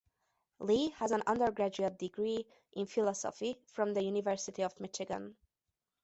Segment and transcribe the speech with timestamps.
[0.57, 5.35] Lee has an undergraduate degree in philosophy from the University of Michigan.